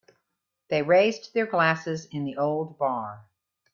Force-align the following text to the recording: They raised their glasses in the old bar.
They 0.69 0.81
raised 0.81 1.35
their 1.35 1.45
glasses 1.45 2.05
in 2.09 2.25
the 2.25 2.35
old 2.35 2.79
bar. 2.79 3.27